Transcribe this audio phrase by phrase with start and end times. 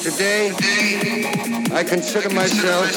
[0.00, 0.50] Today,
[1.72, 2.90] I consider myself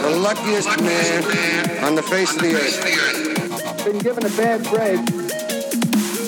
[0.00, 3.84] the luckiest man on the face of the earth.
[3.84, 5.04] Been given a bad break,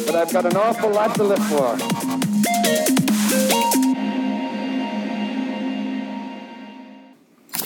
[0.07, 1.79] but I've got an awful lot to live for.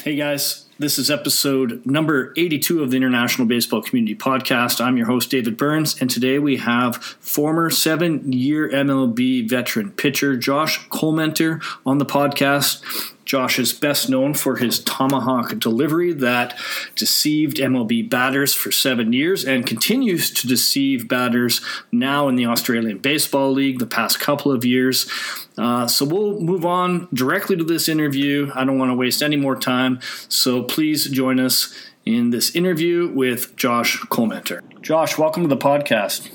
[0.03, 4.81] Hey guys, this is episode number 82 of the International Baseball Community Podcast.
[4.81, 10.37] I'm your host, David Burns, and today we have former seven year MLB veteran pitcher
[10.37, 12.83] Josh Collmenter on the podcast.
[13.29, 16.59] Josh is best known for his tomahawk delivery that
[16.97, 21.61] deceived MLB batters for seven years and continues to deceive batters
[21.93, 25.11] now in the Australian Baseball League the past couple of years.
[25.59, 28.51] Uh, so we'll move on directly to this interview.
[28.55, 31.75] I don't want to waste any more time, so please join us
[32.07, 34.63] in this interview with Josh Collmenter.
[34.81, 36.31] Josh, welcome to the podcast.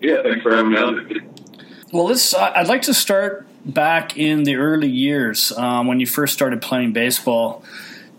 [0.00, 1.34] Yeah, thanks for having me on.
[1.92, 6.34] Well, this I'd like to start back in the early years um, when you first
[6.34, 7.64] started playing baseball.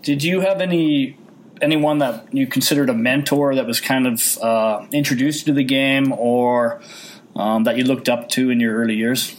[0.02, 1.18] Did you have any
[1.62, 6.12] anyone that you considered a mentor that was kind of uh, introduced to the game
[6.12, 6.80] or
[7.34, 9.36] um, that you looked up to in your early years?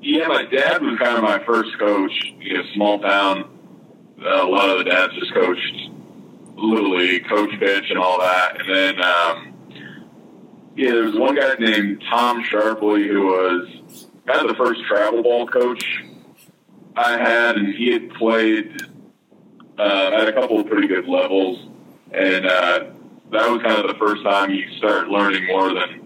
[0.00, 2.12] Yeah, my dad was kind of my first coach.
[2.38, 3.50] You know, small town.
[4.20, 5.90] Uh, a lot of the dads just coached
[6.56, 8.60] little league, coach pitch, and all that.
[8.60, 9.53] And then, um,
[10.76, 15.22] yeah, there was one guy named Tom Sharpley who was kind of the first travel
[15.22, 16.02] ball coach
[16.96, 18.82] I had, and he had played
[19.78, 21.68] uh, at a couple of pretty good levels,
[22.12, 22.84] and uh,
[23.32, 26.00] that was kind of the first time you start learning more than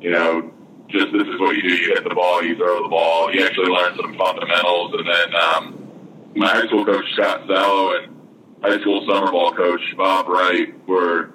[0.00, 0.52] you know
[0.88, 1.74] just this is what you do.
[1.74, 3.34] You hit the ball, you throw the ball.
[3.34, 4.94] You actually learn some fundamentals.
[4.94, 8.16] And then um, my high school coach, Scott Sallow, and
[8.62, 11.32] high school summer ball coach, Bob Wright, were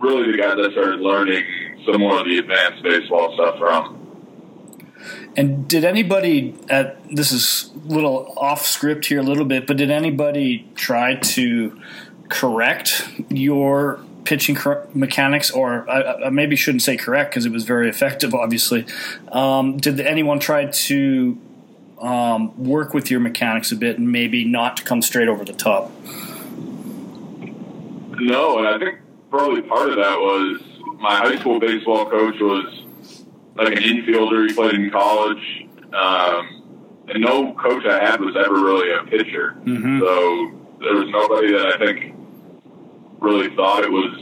[0.00, 1.44] really the guys I started learning
[1.84, 3.94] some more of the advanced baseball stuff from.
[5.36, 9.76] And did anybody at this is a little off script here a little bit, but
[9.76, 11.80] did anybody try to
[12.28, 14.58] correct your pitching
[14.92, 18.84] mechanics, or I, I, maybe shouldn't say correct because it was very effective, obviously.
[19.32, 21.38] Um, did anyone try to
[21.98, 25.90] um, work with your mechanics a bit and maybe not come straight over the top?
[28.20, 28.98] No, and I think
[29.30, 30.60] probably part of that was
[30.98, 32.84] my high school baseball coach was
[33.54, 34.48] like an infielder.
[34.48, 35.66] He played in college.
[35.92, 36.58] Um,
[37.08, 39.56] and no coach I had was ever really a pitcher.
[39.64, 40.00] Mm-hmm.
[40.00, 42.14] So there was nobody that I think
[43.20, 44.14] really thought it was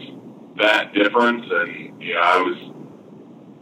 [0.59, 1.51] that different.
[1.51, 2.57] And, you know, I was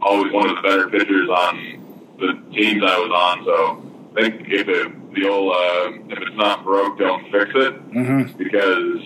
[0.01, 3.45] always one of the better pitchers on the teams I was on.
[3.45, 7.91] So I think if it, the old, uh, if it's not broke, don't fix it.
[7.91, 8.37] Mm-hmm.
[8.37, 9.01] Because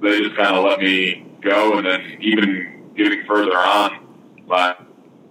[0.00, 1.78] they just kind of let me go.
[1.78, 4.06] And then even getting further on,
[4.46, 4.76] my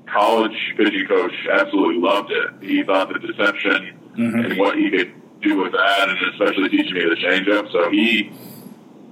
[0.06, 2.50] college pitching coach absolutely loved it.
[2.62, 4.40] He thought the deception mm-hmm.
[4.40, 7.72] and what he could do with that, and especially teaching me the changeup.
[7.72, 8.32] So he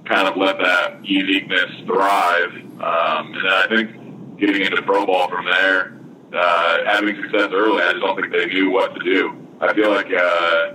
[0.04, 2.52] kind of let that uniqueness thrive.
[2.54, 5.98] Um, and I think getting into pro ball from there,
[6.32, 9.36] uh, having success early, I just don't think they knew what to do.
[9.60, 10.72] I feel like uh,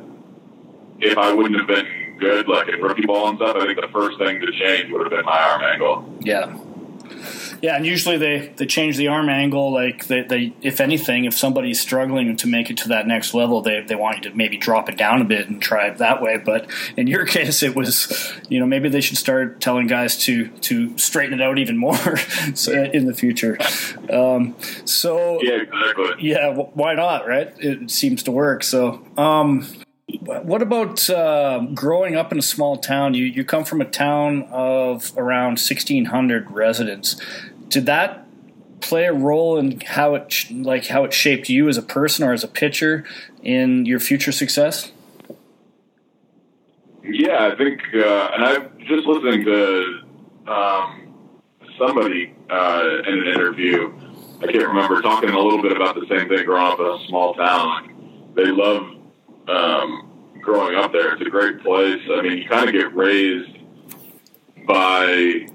[0.99, 1.85] if I wouldn't have been
[2.17, 5.01] good, like in rookie ball and stuff, I think the first thing to change would
[5.01, 6.17] have been my arm angle.
[6.21, 6.57] Yeah.
[7.61, 9.71] Yeah, and usually they, they change the arm angle.
[9.71, 13.61] Like they, they, if anything, if somebody's struggling to make it to that next level,
[13.61, 16.21] they, they want you to maybe drop it down a bit and try it that
[16.21, 16.37] way.
[16.37, 20.47] But in your case, it was, you know, maybe they should start telling guys to
[20.47, 21.95] to straighten it out even more
[22.67, 23.57] in the future.
[24.11, 24.55] Um,
[24.85, 26.15] so yeah, exactly.
[26.19, 27.27] Yeah, why not?
[27.27, 27.53] Right?
[27.57, 28.63] It seems to work.
[28.63, 29.05] So.
[29.17, 29.67] Um,
[30.07, 33.13] what about uh, growing up in a small town?
[33.13, 37.21] You you come from a town of around sixteen hundred residents.
[37.67, 38.25] Did that
[38.79, 42.31] play a role in how it like how it shaped you as a person or
[42.31, 43.03] as a pitcher
[43.43, 44.91] in your future success?
[47.03, 50.01] Yeah, I think, uh, and I just listening to
[50.45, 51.13] um,
[51.77, 53.93] somebody uh, in an interview.
[54.41, 57.07] I can't remember talking a little bit about the same thing growing up in a
[57.07, 58.33] small town.
[58.35, 58.96] They love
[59.47, 61.13] um, growing up there.
[61.13, 62.01] It's a great place.
[62.13, 63.57] I mean, you kind of get raised
[64.67, 65.47] by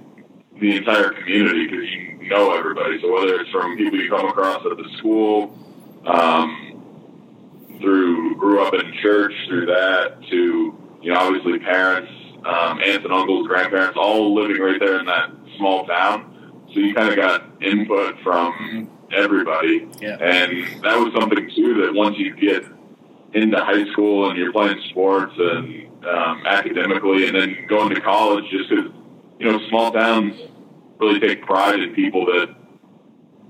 [0.61, 3.01] the entire community because you know everybody.
[3.01, 5.59] So whether it's from people you come across at the school,
[6.07, 6.69] um,
[7.81, 12.11] through grew up in church, through that to you know obviously parents,
[12.45, 16.29] um, aunts and uncles, grandparents, all living right there in that small town.
[16.73, 20.17] So you kind of got input from everybody, yeah.
[20.21, 22.65] and that was something too that once you get
[23.35, 28.45] into high school and you're playing sports and um, academically, and then going to college,
[28.51, 28.91] just because
[29.39, 30.35] you know small towns
[30.99, 32.49] really take pride in people that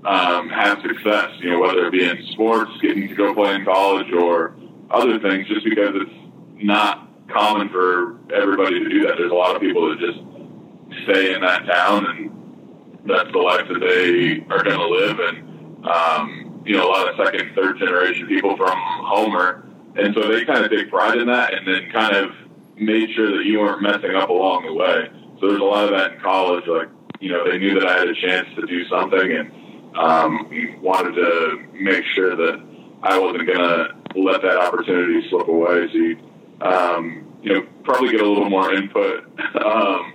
[0.05, 1.31] um, have success.
[1.39, 4.55] You know, whether it be in sports, getting to go play in college, or
[4.89, 9.15] other things, just because it's not common for everybody to do that.
[9.17, 10.19] There's a lot of people that just
[11.03, 15.19] stay in that town, and that's the life that they are going to live.
[15.19, 19.62] And um, you know, a lot of second, third generation people from Homer,
[19.95, 22.31] and so they kind of take pride in that, and then kind of
[22.75, 25.09] made sure that you weren't messing up along the way.
[25.39, 26.65] So there's a lot of that in college.
[26.67, 29.51] Like, you know, they knew that I had a chance to do something, and
[29.95, 30.49] um,
[30.81, 32.61] wanted to make sure that
[33.03, 35.87] I wasn't going to let that opportunity slip away.
[35.91, 36.17] So, you,
[36.61, 39.25] um, you know, probably get a little more input
[39.63, 40.13] um,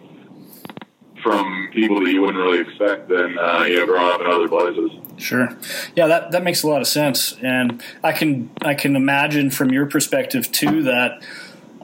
[1.22, 4.48] from people that you wouldn't really expect than uh, you know growing up in other
[4.48, 4.90] places.
[5.18, 5.56] Sure,
[5.96, 9.70] yeah, that that makes a lot of sense, and I can I can imagine from
[9.70, 11.22] your perspective too that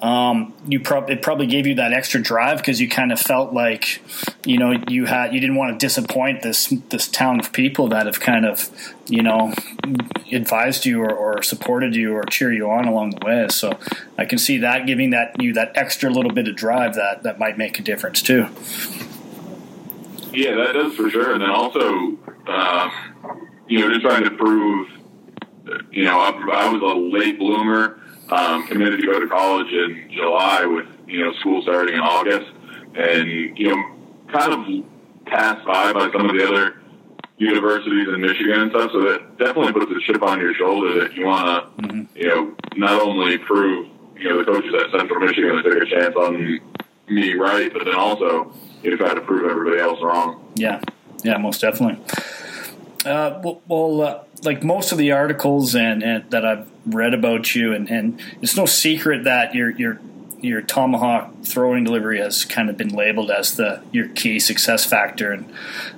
[0.05, 3.55] um, you prob- it probably gave you that extra drive because you kind of felt
[3.55, 4.03] like
[4.45, 8.05] you know you had you didn't want to disappoint this this town of people that
[8.05, 8.69] have kind of
[9.09, 9.55] you know
[10.31, 13.47] advised you or, or supported you or cheer you on along the way.
[13.49, 13.79] So
[14.19, 17.39] I can see that giving that you that extra little bit of drive that that
[17.39, 18.49] might make a difference too.
[20.35, 21.33] Yeah, that does for sure.
[21.33, 22.93] And then also, um,
[23.69, 24.89] you know, just trying to prove,
[25.91, 28.01] you know, I, I was a late bloomer
[28.31, 32.51] um, committed to go to college in July with you know school starting in August,
[32.95, 33.97] and you know
[34.29, 36.81] kind of passed by by some of the other
[37.37, 38.91] universities in Michigan and stuff.
[38.93, 42.17] So that definitely puts a chip on your shoulder that you want to mm-hmm.
[42.17, 45.87] you know not only prove you know the coaches at Central Michigan that took a
[45.87, 46.61] chance on
[47.09, 48.53] me right, but then also
[48.83, 50.53] you know, try to prove everybody else wrong.
[50.55, 50.81] Yeah,
[51.23, 52.03] yeah, most definitely.
[53.05, 57.55] Uh, well, well uh, like most of the articles and, and, that I've read about
[57.55, 60.01] you, and, and it's no secret that your your
[60.41, 65.33] your tomahawk throwing delivery has kind of been labeled as the your key success factor,
[65.33, 65.53] and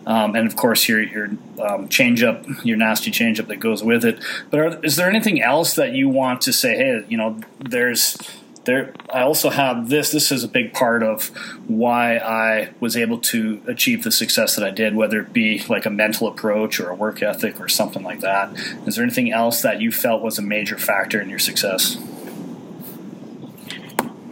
[0.06, 1.26] um, and of course your your
[1.60, 4.18] um, changeup, your nasty change up that goes with it.
[4.50, 6.76] But are, is there anything else that you want to say?
[6.76, 8.16] Hey, you know, there's
[8.66, 10.10] there I also have this.
[10.12, 11.28] This is a big part of
[11.66, 15.86] why I was able to achieve the success that I did whether it be like
[15.86, 18.52] a mental approach or a work ethic or something like that.
[18.86, 21.96] Is there anything else that you felt was a major factor in your success?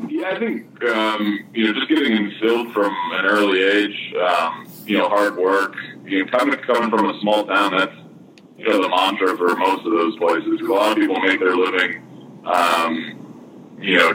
[0.09, 4.99] Yeah I think um, you know just getting instilled from an early age um, you
[4.99, 7.97] know hard work you know coming coming from a small town that's
[8.59, 10.61] you know the mantra for most of those places.
[10.61, 13.24] A lot of people make their living um,
[13.79, 14.13] you know,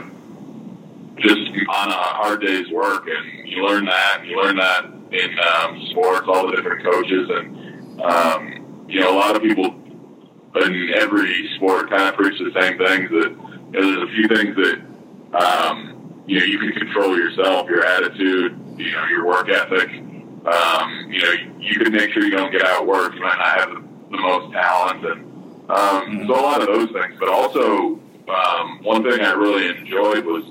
[1.18, 4.20] just on a hard day's work, and you learn that.
[4.22, 9.16] And you learn that in um, sports, all the different coaches, and um, you know,
[9.16, 9.76] a lot of people
[10.56, 13.10] in every sport kind of preach the same things.
[13.10, 17.70] That you know, there's a few things that um, you know you can control yourself,
[17.70, 19.90] your attitude, you know, your work ethic.
[19.90, 23.14] Um, you know, you can make sure you don't get out of work.
[23.14, 27.16] You might not have the most talent, and um, so a lot of those things.
[27.20, 30.44] But also, um, one thing I really enjoyed was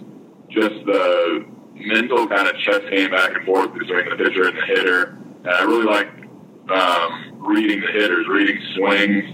[0.51, 4.67] just the mental kind of chess game back and forth between the pitcher and the
[4.67, 5.05] hitter.
[5.45, 6.09] And I really like
[6.71, 9.25] um, reading the hitters, reading swings,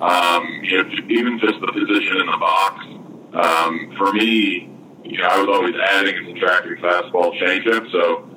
[0.00, 2.86] um, you know, even just the position in the box.
[3.32, 4.70] Um, for me,
[5.04, 8.28] you know, I was always adding and subtracting fastball changeup, so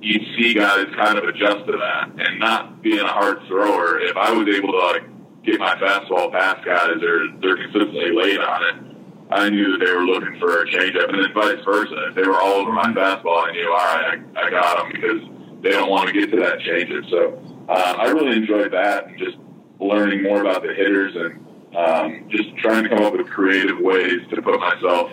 [0.00, 4.00] you'd see guys kind of adjust to that and not being a hard thrower.
[4.00, 5.15] If I was able to like
[5.46, 8.74] get my fastball past guys, they're they're consistently late on it.
[9.30, 12.08] I knew that they were looking for a changeup, and then vice versa.
[12.08, 14.92] If they were all over my fastball, I knew, all right, I, I got them
[14.92, 17.10] because they don't want to get to that changeup.
[17.10, 19.36] So uh, I really enjoyed that, and just
[19.80, 24.20] learning more about the hitters and um, just trying to come up with creative ways
[24.30, 25.12] to put myself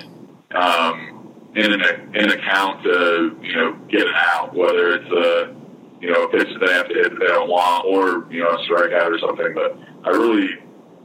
[0.55, 5.62] um, in an in account to you know get an out, whether it's a
[6.03, 8.49] you know pitch that they have to hit that they don't want, or you know
[8.49, 9.53] a strikeout or something.
[9.55, 10.49] But I really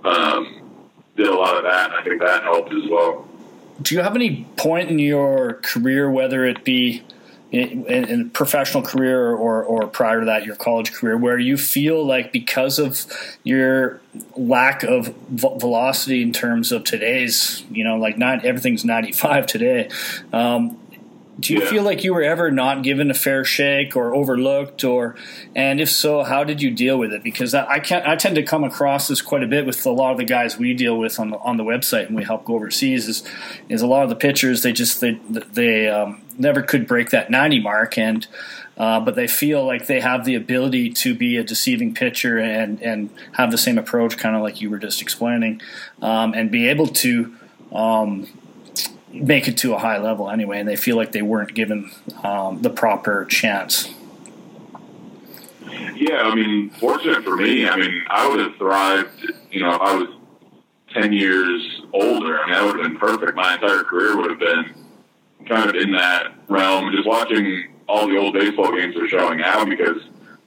[0.05, 0.81] um,
[1.17, 3.27] did a lot of that, and I think that helped as well.
[3.81, 7.05] Do you have any point in your career, whether it be
[7.53, 12.05] in, in professional career or, or prior to that, your college career, where you feel
[12.05, 13.07] like because of
[13.45, 14.01] your
[14.37, 19.89] lack of velocity in terms of today's, you know, like not everything's 95 today,
[20.33, 20.77] um,
[21.41, 21.71] do you yeah.
[21.71, 25.15] feel like you were ever not given a fair shake or overlooked, or
[25.55, 27.23] and if so, how did you deal with it?
[27.23, 30.11] Because I can I tend to come across this quite a bit with a lot
[30.11, 32.55] of the guys we deal with on the on the website and we help go
[32.55, 33.07] overseas.
[33.07, 33.23] Is
[33.69, 35.13] is a lot of the pitchers they just they
[35.53, 38.27] they um, never could break that ninety mark, and
[38.77, 42.83] uh, but they feel like they have the ability to be a deceiving pitcher and
[42.83, 45.61] and have the same approach, kind of like you were just explaining,
[46.03, 47.35] um, and be able to.
[47.71, 48.27] Um,
[49.13, 51.91] make it to a high level anyway, and they feel like they weren't given
[52.23, 53.93] um, the proper chance.
[55.95, 57.69] Yeah, I mean, fortunate for me.
[57.69, 59.33] I mean, I would have thrived.
[59.51, 60.09] You know, if I was
[60.93, 62.39] ten years older.
[62.39, 63.37] I mean, that would have been perfect.
[63.37, 64.75] My entire career would have been
[65.47, 66.93] kind of in that realm.
[66.93, 70.03] Just watching all the old baseball games are showing now because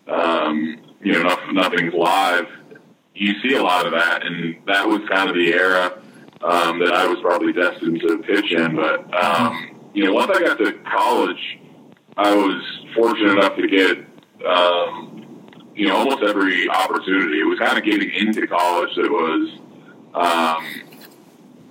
[0.08, 2.48] um, you know nothing's live.
[3.14, 6.01] You see a lot of that, and that was kind of the era
[6.44, 8.76] um, that I was probably destined to pitch in.
[8.76, 11.60] But um, you know, once I got to college,
[12.18, 13.98] I was fortunate enough to get
[14.46, 17.40] um, you know almost every opportunity.
[17.40, 19.60] It was kind of getting into college that it was
[20.14, 21.00] um,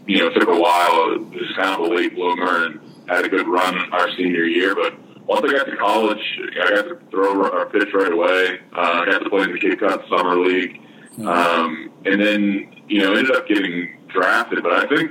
[0.06, 1.14] you know took a while.
[1.14, 4.74] It was kind of a late bloomer and had a good run our senior year,
[4.74, 4.94] but
[5.26, 8.60] once I got to college, I got to throw or pitch right away.
[8.76, 10.80] Uh, I got to play in the Cape Cod Summer League,
[11.24, 14.62] um, and then you know ended up getting drafted.
[14.62, 15.10] But I think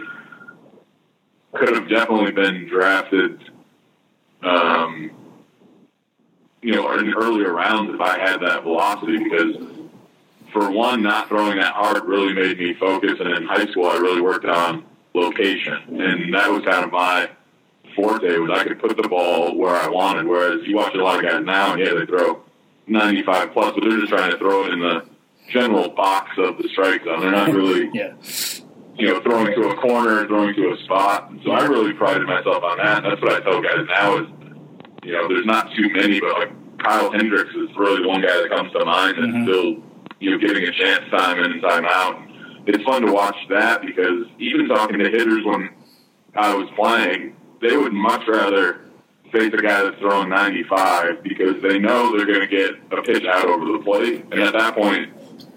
[1.53, 3.39] could have definitely been drafted,
[4.43, 5.11] um,
[6.61, 9.17] you know, in earlier rounds if I had that velocity.
[9.17, 9.55] Because
[10.51, 13.97] for one, not throwing that hard really made me focus, and in high school I
[13.97, 17.29] really worked on location, and that was kind of my
[17.95, 20.27] forte was I could put the ball where I wanted.
[20.27, 22.43] Whereas you watch a lot of guys now, and yeah, they throw
[22.87, 25.05] 95 plus, but they're just trying to throw it in the
[25.49, 27.21] general box of the strike zone.
[27.21, 28.13] They're not really, yeah.
[28.99, 31.31] You know, throwing to a corner, throwing to a spot.
[31.45, 33.03] So I really prided myself on that.
[33.03, 34.27] That's what I tell guys now is,
[35.03, 38.49] you know, there's not too many, but like Kyle Hendricks is really one guy that
[38.49, 39.43] comes to mind that's mm-hmm.
[39.43, 39.83] still,
[40.19, 42.21] you know, getting a chance time in and time out.
[42.67, 45.69] It's fun to watch that because even talking to hitters when
[46.35, 48.81] I was playing, they would much rather
[49.31, 53.25] face a guy that's throwing 95 because they know they're going to get a pitch
[53.25, 54.25] out over the plate.
[54.31, 55.13] And at that point,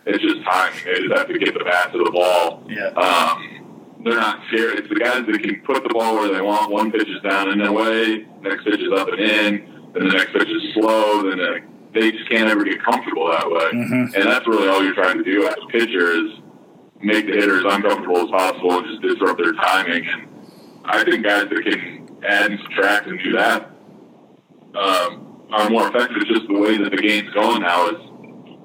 [0.06, 0.84] it's just timing.
[0.84, 2.64] They just have to get the bat to the ball.
[2.68, 2.88] Yeah.
[2.88, 4.78] Um, they're not scared.
[4.78, 6.72] It's the guys that can put the ball where they want.
[6.72, 10.14] One pitch is down and then away, next pitch is up and in, then the
[10.14, 11.60] next pitch is slow, then the,
[11.94, 13.70] they just can't ever get comfortable that way.
[13.72, 14.14] Mm-hmm.
[14.16, 16.32] And that's really all you're trying to do as a pitcher is
[17.00, 20.06] make the hitter as uncomfortable as possible and just disrupt their timing.
[20.08, 20.28] And
[20.84, 23.70] I think guys that can add and subtract and do that
[24.74, 26.16] um, are more effective.
[26.22, 28.11] It's just the way that the game's going now is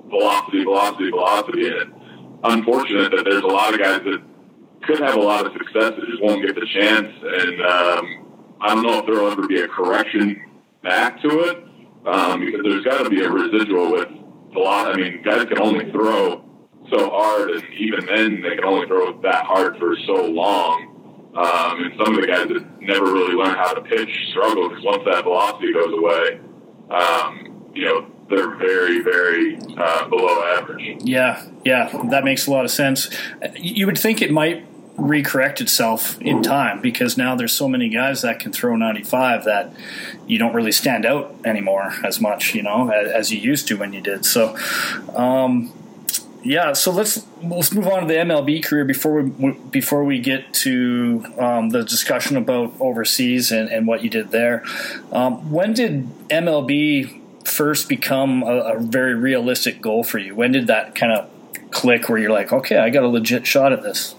[0.10, 1.68] velocity, velocity, velocity.
[1.68, 1.94] And
[2.44, 4.22] unfortunate that there's a lot of guys that
[4.84, 7.08] could have a lot of success that just won't get the chance.
[7.08, 10.42] And um, I don't know if there will ever be a correction
[10.84, 11.58] back to it
[12.06, 14.08] um, because there's got to be a residual with
[14.54, 15.04] velocity.
[15.04, 16.44] I mean, guys can only throw
[16.92, 20.94] so hard, and even then, they can only throw that hard for so long.
[21.36, 24.84] Um, and some of the guys that never really learn how to pitch struggle because
[24.84, 26.40] once that velocity goes away,
[26.90, 31.04] um, you know, they're very, very uh, below average.
[31.04, 33.10] Yeah, yeah, that makes a lot of sense.
[33.56, 34.66] You would think it might
[34.98, 39.72] recorrect itself in time because now there's so many guys that can throw 95 that
[40.26, 43.78] you don't really stand out anymore as much, you know, as, as you used to
[43.78, 44.26] when you did.
[44.26, 44.58] So,
[45.16, 45.72] um,
[46.44, 50.54] yeah, so let's let's move on to the MLB career before we before we get
[50.56, 54.64] to um, the discussion about overseas and, and what you did there.
[55.12, 60.36] Um, when did MLB first become a, a, very realistic goal for you?
[60.36, 61.30] When did that kind of
[61.72, 64.16] click where you're like, okay, I got a legit shot at this?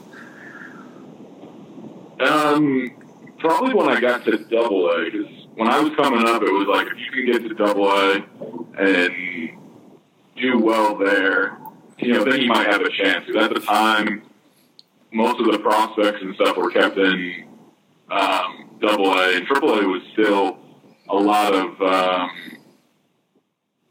[2.20, 2.90] Um,
[3.38, 6.66] probably when I got to Double A, because when I was coming up, it was
[6.68, 8.24] like if you can get to Double A
[8.78, 9.50] and
[10.36, 11.58] do well there
[11.98, 13.26] you know, then you might have a chance.
[13.26, 14.22] Because at the time,
[15.12, 17.44] most of the prospects and stuff were kept in
[18.10, 20.58] um, Double A, and Triple A was still
[21.08, 22.30] a lot of um,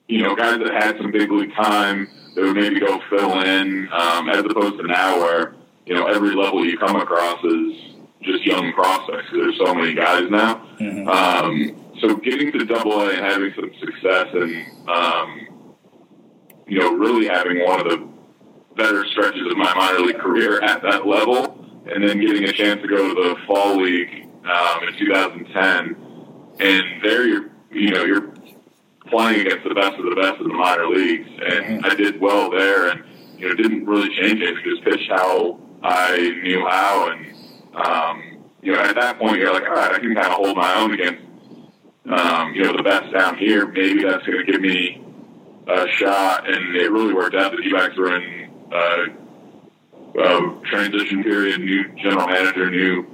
[0.07, 3.89] you know guys that had some big league time that would maybe go fill in,
[3.91, 7.73] um, as opposed to now where you know every level you come across is
[8.21, 9.27] just young prospects.
[9.31, 10.55] There's so many guys now.
[10.79, 11.07] Mm-hmm.
[11.07, 15.47] Um, so getting to Double A and having some success and um,
[16.67, 18.07] you know, really having one of the
[18.75, 22.81] better stretches of my minor league career at that level, and then getting a chance
[22.81, 25.95] to go to the fall league um, in 2010,
[26.59, 28.33] and there you're, you know, you're
[29.09, 32.49] playing against the best of the best in the minor leagues, and I did well
[32.49, 33.03] there, and
[33.37, 37.35] you know, didn't really change anything, just pitched how I knew how, and
[37.75, 40.57] um, you know, at that point you're like, all right, I can kind of hold
[40.57, 41.23] my own against,
[42.09, 43.67] um, you know, the best down here.
[43.67, 45.03] Maybe that's going to give me
[45.67, 47.51] a shot, and it really worked out.
[47.51, 49.05] The D-backs were in uh,
[50.19, 53.05] uh, transition period, new general manager, new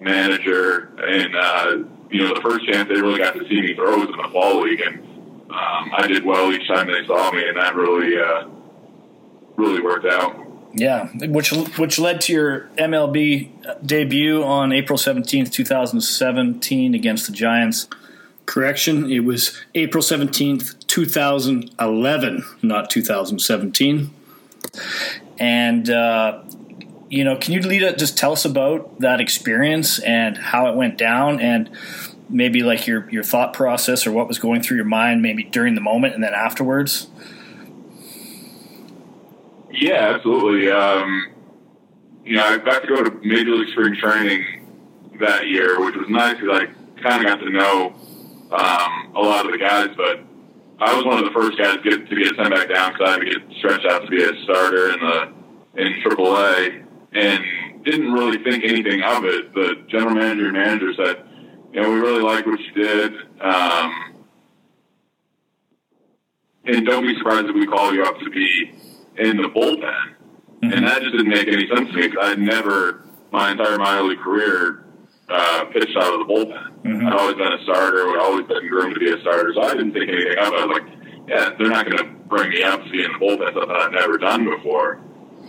[0.00, 3.98] manager, and uh, you know the first chance they really got to see me throw
[3.98, 5.11] was in the fall league, and
[5.52, 8.48] um, I did well each time they saw me, and that really uh,
[9.56, 10.36] really worked out.
[10.74, 17.26] Yeah, which which led to your MLB debut on April seventeenth, two thousand seventeen, against
[17.26, 17.88] the Giants.
[18.44, 24.10] Correction, it was April 17th, 2011, not 2017.
[25.38, 26.42] And, uh,
[27.08, 30.98] you know, can you, Lita, just tell us about that experience and how it went
[30.98, 31.70] down and
[32.28, 35.74] maybe like your, your thought process or what was going through your mind maybe during
[35.74, 37.08] the moment and then afterwards?
[39.70, 40.70] Yeah, absolutely.
[40.70, 41.32] Um,
[42.24, 44.44] you know, I got to go to Major League Spring Training
[45.20, 47.94] that year, which was nice because I kind of got to know
[48.52, 50.20] um, a lot of the guys, but
[50.78, 53.08] I was one of the first guys to get, to get sent back down because
[53.08, 55.32] I had to get stretched out to be a starter in the
[55.74, 59.54] in AAA, and didn't really think anything of it.
[59.54, 61.24] The general manager and manager said,
[61.72, 64.14] "You know, we really like what you did, um,
[66.64, 68.72] and don't be surprised if we call you up to be
[69.16, 70.14] in the bullpen."
[70.62, 70.72] Mm-hmm.
[70.72, 73.02] And that just didn't make any sense to me because I'd never,
[73.32, 74.84] my entire minor league career,
[75.28, 76.82] uh, pitched out of the bullpen.
[76.84, 77.06] Mm-hmm.
[77.06, 78.08] I'd always been a starter.
[78.10, 79.52] I'd always been groomed to be a starter.
[79.54, 80.60] So I didn't think anything of it.
[80.60, 80.92] I was like,
[81.28, 83.52] yeah, they're not going to bring me up to be in the bullpen.
[83.54, 85.00] Something I've never done before.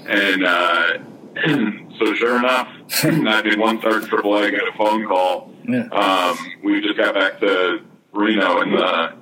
[0.08, 0.98] And uh,
[2.00, 2.70] so sure enough,
[3.04, 5.53] I did one start AAA, got a phone call.
[5.68, 5.88] Yeah.
[5.92, 7.80] Um, we just got back to
[8.12, 9.14] Reno, and the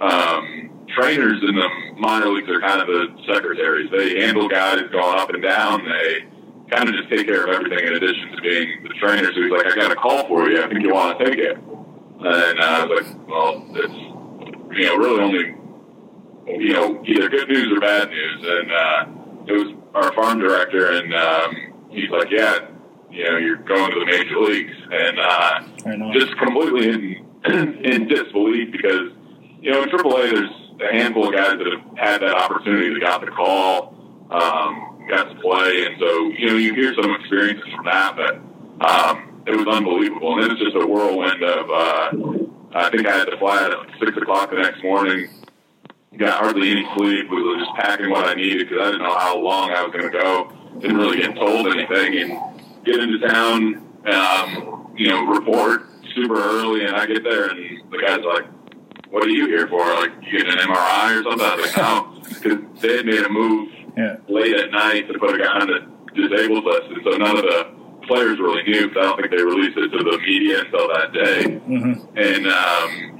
[0.00, 3.90] um, trainers in the minor leagues are kind of the secretaries.
[3.90, 5.84] They handle guys going up and down.
[5.84, 6.24] They
[6.70, 9.32] kind of just take care of everything in addition to being the trainer.
[9.32, 10.62] So he's like, I got a call for you.
[10.62, 11.56] I think you want to take it.
[11.56, 13.92] And I was like, well, it's,
[14.78, 15.54] you know, really only,
[16.64, 18.40] you know, either good news or bad news.
[18.42, 19.06] And uh,
[19.46, 22.68] it was our farm director, and um, he's like, yeah,
[23.14, 24.74] you know, you're going to the major leagues.
[24.90, 27.26] And uh, just completely in,
[27.84, 29.12] in disbelief because,
[29.60, 33.00] you know, in AAA, there's a handful of guys that have had that opportunity that
[33.00, 33.94] got the call.
[34.30, 38.34] Um, got to play, and so you know you hear some experiences from that, but
[38.86, 41.70] um, it was unbelievable, and it was just a whirlwind of.
[41.70, 45.30] Uh, I think I had to fly at like six o'clock the next morning.
[46.16, 47.30] Got hardly any sleep.
[47.30, 49.92] We were just packing what I needed because I didn't know how long I was
[49.92, 50.52] going to go.
[50.80, 52.53] Didn't really get told anything, and
[52.84, 53.90] get into town.
[54.06, 58.46] Um, you know, report super early, and I get there, and the guy's like,
[59.10, 59.80] "What are you here for?
[59.80, 63.24] Like, you get an MRI or something?" I was like, "No," because they had made
[63.24, 64.16] a move yeah.
[64.28, 66.86] late at night to put a guy on the disabled list.
[66.90, 67.74] And so none of the
[68.06, 71.12] players really knew because I don't think they released it to the media until that
[71.12, 71.44] day.
[71.44, 72.18] Mm-hmm.
[72.18, 73.14] And um,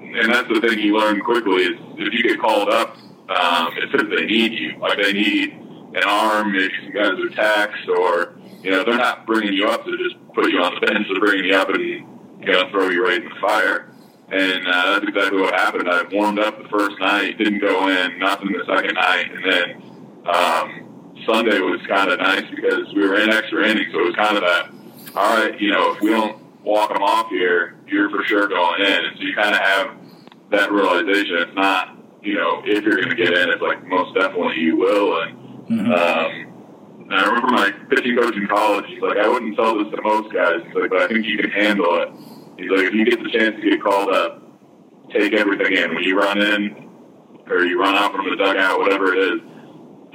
[0.00, 2.96] and that's the thing you learn quickly is if you get called up,
[3.28, 4.78] um, it's because they need you.
[4.78, 8.35] Like they need an arm, maybe some guys are taxed, or
[8.66, 11.06] you know they're not bringing you up to just put you on the bench.
[11.08, 13.92] They're bringing you up and you know throw you right in the fire.
[14.28, 15.88] And uh, that's exactly what happened.
[15.88, 19.82] I warmed up the first night, didn't go in, nothing the second night, and then
[20.26, 24.16] um, Sunday was kind of nice because we were in extra innings, so it was
[24.16, 24.70] kind of that.
[25.14, 28.82] All right, you know, if we don't walk them off here, you're for sure going
[28.82, 29.96] in, and so you kind of have
[30.50, 31.36] that realization.
[31.38, 34.76] It's not, you know, if you're going to get in, it's like most definitely you
[34.76, 35.22] will.
[35.22, 35.38] And
[35.70, 35.92] mm-hmm.
[35.92, 36.45] um,
[37.10, 38.84] I remember my pitching coach in college.
[38.88, 41.38] He's like, I wouldn't tell this to most guys, he's like, but I think you
[41.38, 42.10] can handle it
[42.58, 44.42] He's like, if you get the chance to get called up,
[45.12, 45.94] take everything in.
[45.94, 46.88] When you run in
[47.48, 49.40] or you run out from the dugout, whatever it is,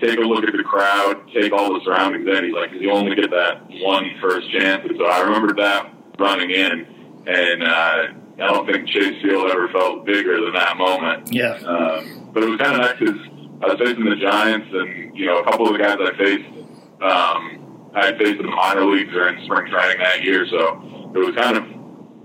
[0.01, 2.45] take a look at the crowd, take all the surroundings in.
[2.45, 4.84] He's like, you only get that one first chance.
[4.88, 6.88] And so I remember that running in,
[7.27, 8.08] and uh,
[8.41, 11.32] I don't think Chase Field ever felt bigger than that moment.
[11.32, 11.54] Yeah.
[11.54, 13.21] Um, but it was kind of nice because
[13.62, 16.49] I was facing the Giants, and you know, a couple of the guys I faced,
[17.01, 21.11] um, I had faced in the minor leagues or in spring training that year, so
[21.13, 21.81] it was kind of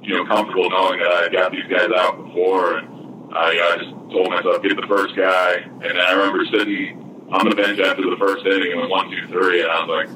[0.07, 2.79] you know, comfortable knowing that I had got these guys out before.
[2.79, 5.67] And I, I just told myself, get the first guy.
[5.83, 9.63] And I remember sitting on the bench after the first inning and one, two, three.
[9.63, 10.09] And I was like,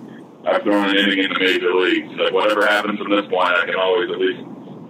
[0.46, 2.14] I've thrown an inning in the major leagues.
[2.16, 4.40] Like, whatever happens from this point, I can always at least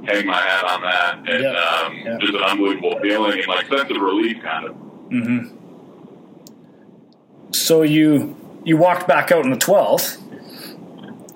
[0.04, 1.18] hang my hat on that.
[1.32, 2.12] And yeah.
[2.12, 4.76] Um, just an unbelievable feeling and like sense of relief, kind of.
[5.08, 5.56] Mm-hmm.
[7.52, 10.18] So you you walked back out in the twelfth,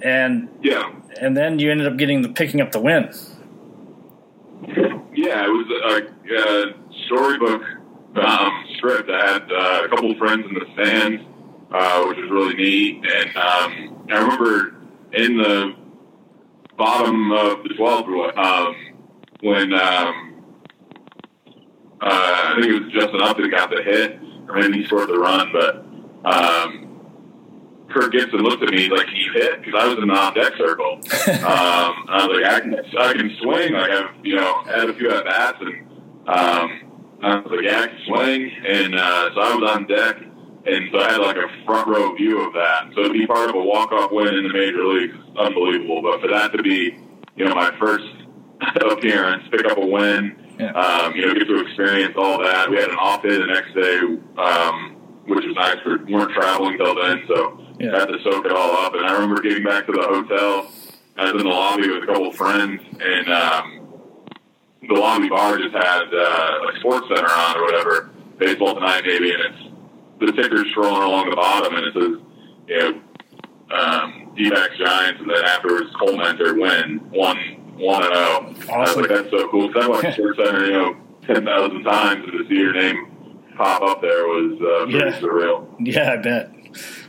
[0.03, 3.13] and yeah, and then you ended up getting the picking up the win.
[5.15, 6.75] Yeah, it was a, a
[7.07, 7.63] storybook
[8.17, 9.11] um, script.
[9.11, 11.23] I had uh, a couple of friends in the stands,
[11.71, 13.05] uh, which was really neat.
[13.05, 14.77] And um, I remember
[15.13, 15.75] in the
[16.77, 18.77] bottom of the 12th, um,
[19.41, 20.43] when um,
[22.01, 25.19] uh, I think it was Justin Upton got the hit, or maybe he scored the
[25.19, 25.77] run, but
[26.25, 26.94] um,
[27.95, 30.35] Kirk Gibson looked at me like, "Can you hit?" Because I was in the on
[30.35, 30.95] deck circle.
[31.47, 34.95] um, I was like, "I can, I can swing." Like I've, you know, had a
[34.95, 35.87] few at bats, and
[36.29, 40.17] um, I was like, "Yeah, I can swing." And uh, so I was on deck,
[40.67, 42.91] and so I had like a front row view of that.
[42.97, 46.03] So to be part of a walk off win in the major leagues is unbelievable.
[46.03, 46.99] But for that to be,
[47.37, 48.05] you know, my first
[48.91, 50.73] appearance, pick up a win, Yeah.
[50.73, 52.71] um, you know, get to experience all that.
[52.71, 53.99] We had an off day the next day,
[54.39, 55.77] um, which was nice.
[55.87, 57.93] We weren't traveling till then, so Yeah.
[57.93, 58.95] got to soak it all up.
[58.95, 60.71] And I remember getting back to the hotel.
[61.17, 63.89] I was in the lobby with a couple of friends, and um,
[64.89, 69.33] the lobby bar just had uh, like Sports Center on or whatever, baseball tonight maybe,
[69.33, 69.63] and it's
[70.21, 72.19] the tickers scrolling along the bottom, and it says,
[72.67, 73.01] you know,
[73.77, 77.39] um, D-backs Giants, and then afterwards Collmenter win one
[77.77, 78.73] one and zero.
[78.75, 79.01] I was Awesome.
[79.03, 79.69] like, that's so cool.
[79.69, 83.07] Because I watched Sports Center, you know, ten thousand times, and to see your name
[83.57, 85.21] pop up there was uh, pretty Yeah.
[85.21, 85.67] surreal.
[85.79, 86.51] Yeah, I bet.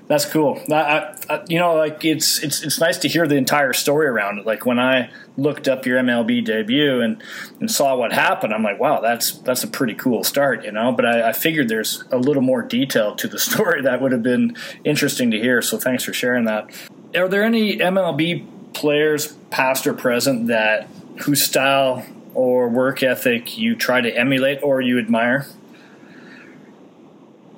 [0.07, 0.61] That's cool.
[0.71, 4.37] I, I, you know, like it's it's it's nice to hear the entire story around
[4.37, 4.45] it.
[4.45, 7.21] Like when I looked up your MLB debut and,
[7.59, 10.91] and saw what happened, I'm like, wow, that's that's a pretty cool start, you know.
[10.91, 14.21] But I, I figured there's a little more detail to the story that would have
[14.21, 15.63] been interesting to hear.
[15.63, 16.69] So thanks for sharing that.
[17.15, 20.87] Are there any MLB players, past or present, that
[21.21, 25.47] whose style or work ethic you try to emulate or you admire?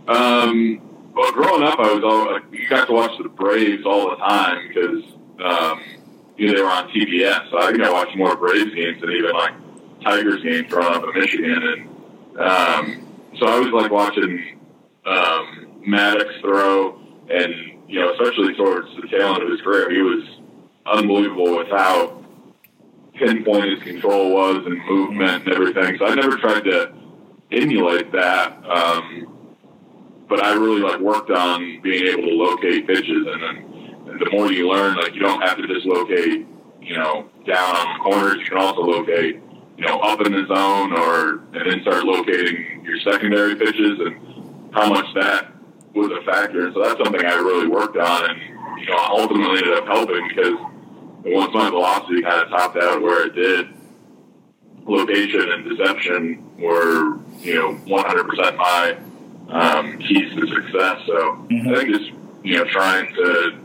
[0.08, 0.80] Um,
[1.18, 4.68] well, growing up, I was all you got to watch the Braves all the time
[4.68, 5.04] because
[5.44, 5.82] um,
[6.38, 7.50] you know they were on TBS.
[7.50, 9.54] So I think I watched more Braves games than even like
[10.04, 13.08] Tigers games growing up in Michigan, and um,
[13.40, 14.60] so I was like watching
[15.06, 17.00] um, Maddux throw,
[17.30, 17.54] and
[17.88, 20.24] you know, especially towards the tail end of his career, he was
[20.86, 22.24] unbelievable with how
[23.16, 25.98] pinpoint his control was and movement and everything.
[25.98, 26.94] So I never tried to
[27.52, 28.64] emulate that.
[28.64, 29.37] Um,
[30.28, 33.78] but I really like worked on being able to locate pitches, and then
[34.10, 36.46] and the more you learn, like you don't have to just locate,
[36.82, 38.38] you know, down on the corners.
[38.40, 39.42] You can also locate,
[39.78, 44.74] you know, up in the zone, or and then start locating your secondary pitches and
[44.74, 45.52] how much that
[45.94, 46.68] was a factor.
[46.68, 50.28] And so that's something I really worked on, and you know, ultimately ended up helping
[50.30, 50.56] because
[51.26, 53.68] once my velocity kind of topped out where it did,
[54.86, 58.98] location and deception were, you know, 100% my
[59.50, 61.02] um, keys to success.
[61.06, 62.12] So I think just,
[62.44, 63.60] you know, trying to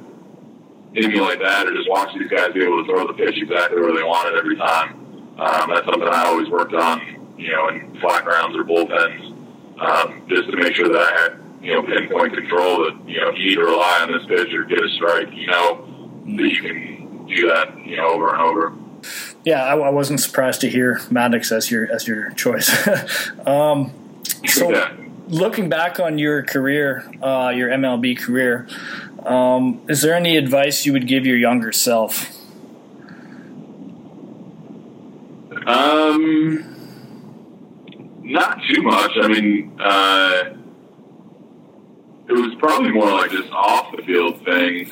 [0.95, 3.95] emulate that or just watch these guys be able to throw the pitch exactly where
[3.95, 4.99] they want it every time.
[5.39, 9.33] Um, that's something I always worked on, you know, in flat grounds or bullpens,
[9.81, 13.31] um, just to make sure that I had, you know, pinpoint control that, you know,
[13.31, 15.87] you need to rely on this pitch or get a strike, you know,
[16.37, 18.75] that you can do that, you know, over and over.
[19.45, 22.71] Yeah, I, I wasn't surprised to hear Maddux as your as your choice.
[23.47, 23.93] um,
[24.47, 24.93] so, Yeah.
[25.33, 28.69] Looking back on your career, uh, your MLB career,
[29.25, 32.31] um, is there any advice you would give your younger self?
[35.67, 36.65] Um,
[38.21, 39.13] not too much.
[39.17, 40.55] I mean, uh,
[42.29, 44.91] it was probably more like just off the field things.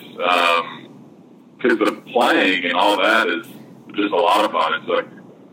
[1.57, 3.47] Because the playing and all that is
[3.95, 4.81] just a lot of fun.
[4.81, 5.07] It's like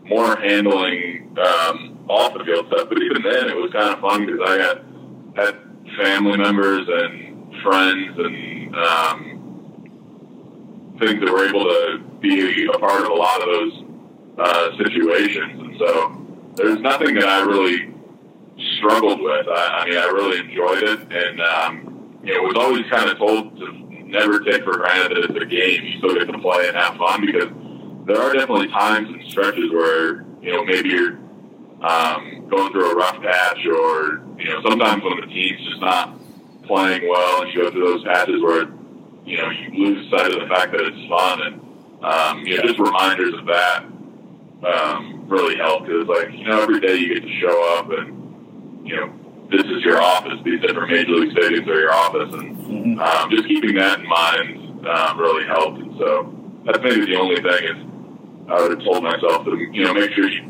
[0.08, 2.88] more handling um, off the field stuff.
[2.88, 4.84] But even then, it was kind of fun because I had
[5.36, 5.56] had
[5.96, 9.38] family members and friends and um,
[10.98, 13.84] things that were able to be a part of a lot of those
[14.38, 15.60] uh, situations.
[15.60, 17.94] And so there's nothing that I really
[18.76, 19.46] struggled with.
[19.48, 23.18] I, I mean, I really enjoyed it, and um, you know, was always kind of
[23.18, 23.72] told to
[24.08, 25.84] never take for granted that it's a game.
[25.84, 27.48] You still get to play and have fun because
[28.06, 31.18] there are definitely times and stretches where you know maybe you're
[31.82, 36.18] um, going through a rough patch, or you know, sometimes when the team's just not
[36.64, 38.68] playing well, and you go through those patches where
[39.24, 41.60] you know you lose sight of the fact that it's fun, and
[42.04, 43.84] um, you know, just reminders of that
[44.64, 48.86] um, really help because, like, you know, every day you get to show up and,
[48.86, 49.12] you know,
[49.50, 50.38] this is your office.
[50.44, 54.86] These different major league stadiums are your office, and um, just keeping that in mind
[54.86, 55.78] um, really helped.
[55.78, 56.34] And so
[56.66, 57.76] that's maybe the only thing is
[58.48, 60.44] I would have told myself to, you know, make sure you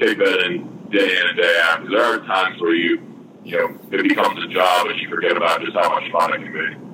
[0.00, 1.82] take that in day in and day out.
[1.82, 3.00] Because there are times where you,
[3.44, 6.42] you know, it becomes a job and you forget about just how much fun it
[6.42, 6.90] can be.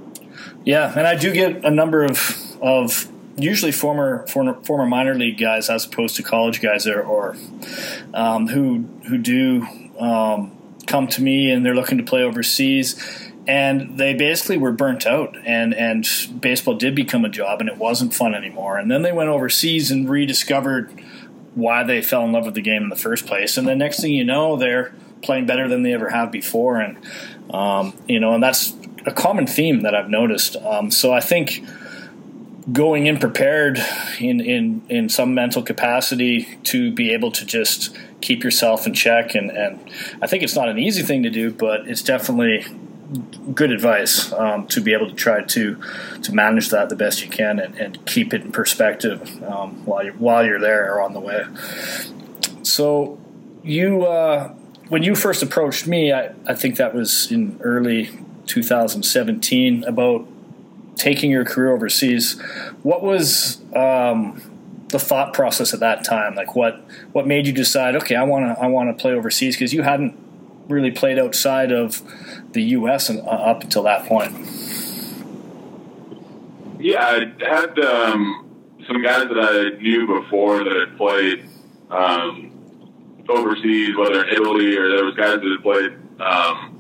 [0.65, 5.39] Yeah, and I do get a number of of usually former former, former minor league
[5.39, 7.37] guys as opposed to college guys or, or
[8.15, 9.67] um, who who do
[9.99, 13.31] um, come to me and they're looking to play overseas.
[13.49, 16.05] And they basically were burnt out and and
[16.41, 18.77] baseball did become a job and it wasn't fun anymore.
[18.77, 20.91] And then they went overseas and rediscovered
[21.57, 23.57] why they fell in love with the game in the first place.
[23.57, 26.81] And the next thing you know they're playing better than they ever have before.
[26.81, 26.99] And
[27.53, 28.75] um, you know and that's
[29.07, 30.57] a common theme that I've noticed.
[30.57, 31.65] Um, so I think
[32.73, 33.79] going in prepared
[34.19, 39.37] in, in, in some mental capacity to be able to just keep yourself in check
[39.37, 39.79] and, and
[40.21, 42.65] I think it's not an easy thing to do but it's definitely
[43.55, 45.81] good advice um, to be able to try to
[46.23, 50.05] to manage that the best you can and, and keep it in perspective um, while
[50.05, 51.45] you while you're there or on the way.
[52.63, 53.19] So
[53.63, 54.49] you uh,
[54.89, 58.11] when you first approached me, I, I think that was in early
[58.47, 60.27] 2017 about
[60.97, 62.41] taking your career overseas.
[62.83, 64.41] What was um,
[64.89, 66.35] the thought process at that time?
[66.35, 66.81] Like what
[67.13, 67.95] what made you decide?
[67.97, 70.26] Okay, I want to I want to play overseas because you hadn't
[70.69, 72.03] really played outside of
[72.53, 73.09] the U.S.
[73.09, 74.33] And, uh, up until that point.
[76.79, 78.47] Yeah, I had um,
[78.87, 81.49] some guys that I knew before that had played
[81.91, 82.53] um,
[83.29, 86.79] overseas, whether in Italy or there was guys that had played um,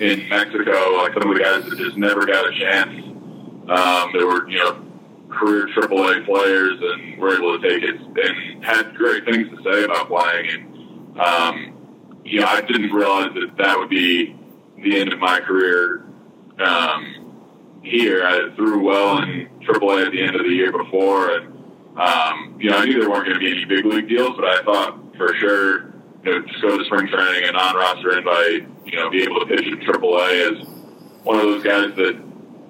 [0.00, 3.04] in Mexico, like some of the guys that just never got a chance.
[3.68, 4.84] Um, there were, you know,
[5.28, 9.84] career AAA players and were able to take it and had great things to say
[9.84, 10.50] about playing.
[10.50, 11.81] And, um,
[12.24, 14.36] you know, I didn't realize that that would be
[14.82, 16.04] the end of my career
[16.58, 18.24] um, here.
[18.24, 21.36] I threw well in AAA at the end of the year before.
[21.36, 21.46] And,
[21.96, 24.44] um, you know, I knew there weren't going to be any big league deals, but
[24.44, 25.92] I thought for sure,
[26.24, 29.46] you know, just go to spring training and non-roster invite, you know, be able to
[29.46, 30.68] pitch in AAA as
[31.24, 32.20] one of those guys that,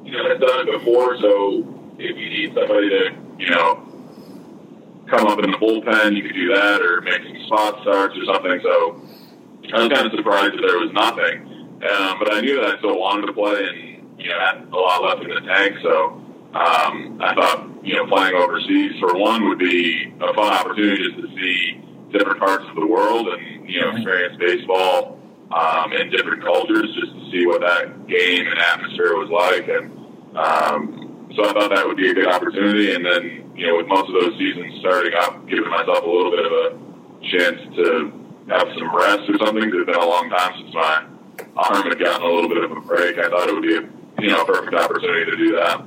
[0.05, 1.19] you know, has done it before.
[1.21, 3.89] So if you need somebody to, you know,
[5.07, 8.25] come up in the bullpen, you could do that or make some spot starts or
[8.25, 8.61] something.
[8.63, 9.02] So
[9.73, 11.53] I was kind of surprised that there was nothing.
[11.83, 14.77] Um, but I knew that I still wanted to play and, you know, had a
[14.77, 15.77] lot left in the tank.
[15.83, 16.23] So
[16.55, 21.17] um, I thought, you know, playing overseas for one would be a fun opportunity just
[21.17, 21.83] to see
[22.13, 25.19] different parts of the world and, you know, experience baseball
[25.51, 29.67] um, in different cultures just to see what that game and atmosphere was like.
[29.67, 29.91] And
[30.37, 32.95] um, so I thought that would be a good opportunity.
[32.95, 36.31] And then, you know, with most of those seasons starting up, giving myself a little
[36.31, 36.79] bit of a
[37.27, 39.65] chance to have some rest or something.
[39.65, 41.05] It's been a long time since my
[41.57, 43.19] arm had gotten a little bit of a break.
[43.19, 45.85] I thought it would be a you know perfect opportunity to do that.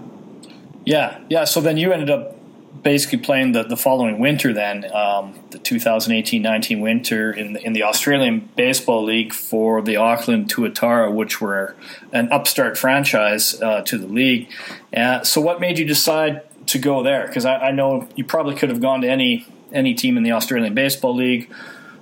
[0.85, 1.45] Yeah, yeah.
[1.45, 2.35] So then you ended up
[2.83, 7.81] basically playing the, the following winter then um, the 2018-19 winter in the, in the
[7.81, 11.75] Australian Baseball League for the Auckland Tuatara, which were
[12.11, 14.51] an upstart franchise uh, to the league.
[14.95, 17.25] Uh, so what made you decide to go there?
[17.25, 20.31] Because I, I, know you probably could have gone to any any team in the
[20.31, 21.51] Australian Baseball League.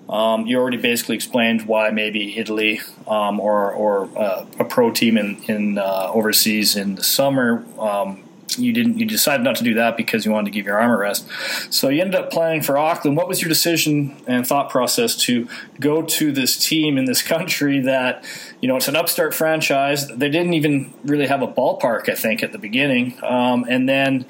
[0.09, 5.17] Um, you already basically explained why maybe Italy um, or, or uh, a pro team
[5.17, 8.23] in, in uh, overseas in the summer um,
[8.57, 10.91] you didn't you decided not to do that because you wanted to give your arm
[10.91, 11.27] a rest.
[11.69, 13.17] So you ended up playing for Auckland.
[13.17, 15.47] What was your decision and thought process to
[15.79, 18.23] go to this team in this country that
[18.61, 20.07] you know it's an upstart franchise?
[20.07, 24.25] They didn't even really have a ballpark, I think, at the beginning, um, and then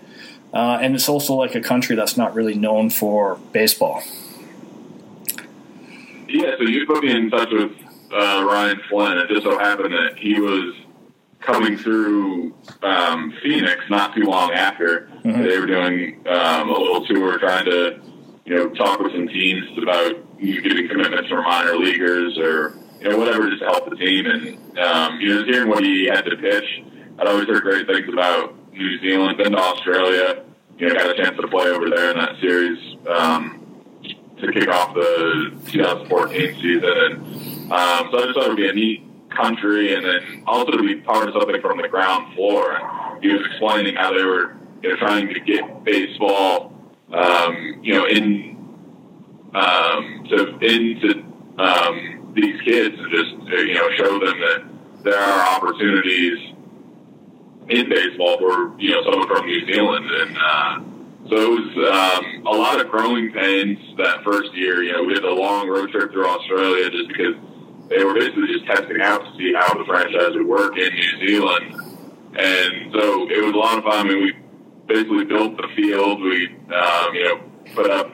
[0.54, 4.04] uh, and it's also like a country that's not really known for baseball.
[6.34, 7.74] Yeah, so you put me in touch with
[8.12, 9.20] uh, Ryan Flynn.
[9.20, 10.74] It just so happened that he was
[11.42, 15.12] coming through um, Phoenix not too long after.
[15.24, 15.44] Mm-hmm.
[15.44, 18.02] They were doing um, a little tour trying to,
[18.46, 23.10] you know, talk with some teams about you getting commitments from minor leaguers or, you
[23.10, 24.26] know, whatever just to help the team.
[24.26, 26.66] And, um, you know, just hearing what he had to pitch,
[27.20, 30.44] I'd always heard great things about New Zealand, been to Australia,
[30.80, 33.63] you know, got a chance to play over there in that series um,
[34.44, 36.84] to kick off the 2014 season.
[36.84, 40.72] And um, so I just thought it would be a neat country and then also
[40.72, 42.76] to be part of something from the ground floor.
[42.76, 46.74] And he was explaining how they were you know, trying to get baseball,
[47.12, 48.54] um, you know, in
[49.56, 51.24] um, to into
[51.58, 54.64] um, these kids and just you know show them that
[55.04, 56.56] there are opportunities
[57.70, 60.38] in baseball for you know someone from New Zealand and.
[60.38, 60.93] Uh,
[61.30, 64.84] so it was um, a lot of growing pains that first year.
[64.84, 67.36] You know, we had a long road trip through Australia just because
[67.90, 71.28] they were basically just testing out to see how the franchise would work in New
[71.28, 71.74] Zealand.
[72.36, 74.08] And so it was a lot of fun.
[74.08, 74.34] I mean, we
[74.88, 76.22] basically built the field.
[76.22, 77.42] We, um, you know,
[77.74, 78.12] put up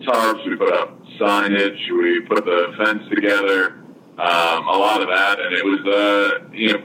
[0.00, 3.72] tarps, we put up signage, we put the fence together,
[4.18, 5.40] um, a lot of that.
[5.40, 6.84] And it was, uh, you know,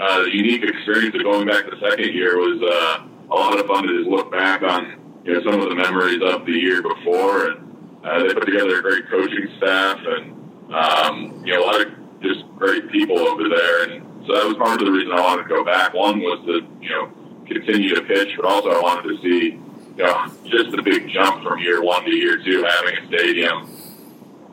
[0.00, 3.66] uh, the unique experience of going back the second year was uh, a lot of
[3.66, 6.82] fun to just look back on, you know, some of the memories of the year
[6.82, 7.48] before.
[7.48, 11.80] And uh, they put together a great coaching staff and, um, you know, a lot
[11.80, 13.90] of just great people over there.
[13.90, 15.94] And so that was part of the reason I wanted to go back.
[15.94, 17.10] One was to, you know,
[17.46, 19.58] continue to pitch, but also I wanted to see,
[19.96, 23.68] you know, just the big jump from year one to year two, having a stadium,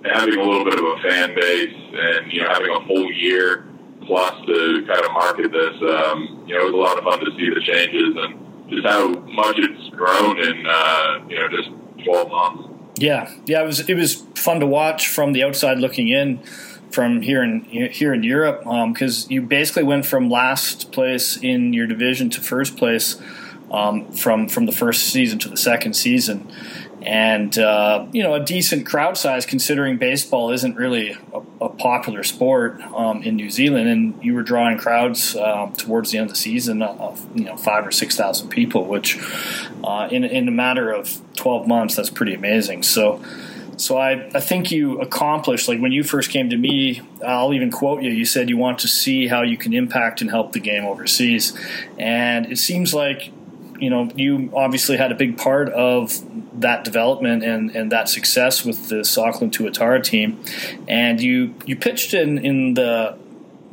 [0.06, 3.68] having a little bit of a fan base, and, you know, having a full year
[4.06, 5.76] plus to kind of market this.
[5.82, 8.88] Um, you know, it was a lot of fun to see the changes and just
[8.88, 11.70] how much it's grown in, uh, you know, just
[12.06, 12.70] 12 months.
[12.98, 16.40] Yeah, yeah, it was it was fun to watch from the outside looking in.
[16.92, 18.60] from here in here in Europe
[18.94, 23.20] because um, you basically went from last place in your division to first place
[23.72, 26.52] um, from from the first season to the second season,
[27.04, 32.24] and uh, you know a decent crowd size considering baseball isn't really a, a popular
[32.24, 36.36] sport um, in New Zealand, and you were drawing crowds uh, towards the end of
[36.36, 39.20] the season of you know five or six thousand people, which
[39.84, 42.84] uh, in in a matter of twelve months that's pretty amazing.
[42.84, 43.24] So.
[43.78, 47.02] So I, I think you accomplished like when you first came to me.
[47.26, 48.12] I'll even quote you.
[48.12, 51.58] You said you want to see how you can impact and help the game overseas,
[51.98, 53.32] and it seems like
[53.82, 56.24] you know, you obviously had a big part of
[56.62, 60.40] that development and, and that success with the Auckland Tuatara team,
[60.88, 63.18] and you you pitched in in the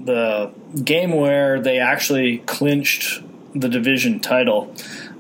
[0.01, 0.51] the
[0.83, 3.23] game where they actually clinched
[3.55, 4.75] the division title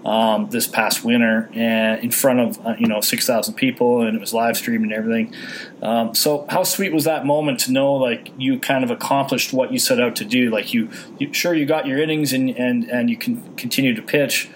[0.04, 4.16] um, this past winter and in front of uh, you know six thousand people and
[4.16, 5.34] it was live streamed and everything.
[5.82, 9.72] Um, so how sweet was that moment to know like you kind of accomplished what
[9.72, 10.50] you set out to do?
[10.50, 14.02] Like you, you sure you got your innings and and and you can continue to
[14.02, 14.48] pitch,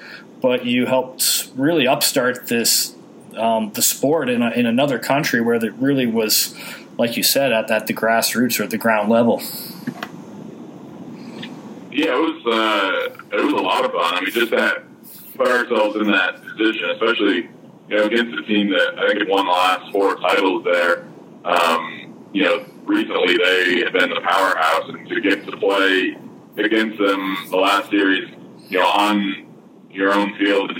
[0.42, 2.94] but you helped really upstart this
[3.36, 6.54] um, the sport in, a, in another country where it really was,
[6.98, 9.40] like you said, at, at the grassroots or at the ground level.
[11.90, 14.14] Yeah, it was uh, it was a lot of fun.
[14.14, 14.84] I mean, just that
[15.36, 17.48] put ourselves in that position, especially
[17.88, 21.04] you know against a team that I think had won the last four titles there.
[21.44, 26.16] Um, you know, recently they have been the powerhouse, and to get to play
[26.56, 28.30] against them the last series,
[28.68, 29.51] you know, on
[29.92, 30.72] your own field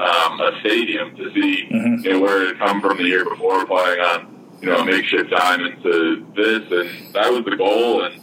[0.00, 2.04] um, a stadium to see mm-hmm.
[2.04, 4.84] you know, where it had come from the year before playing on you know a
[4.84, 8.04] makeshift diamond to this, and that was the goal.
[8.04, 8.20] And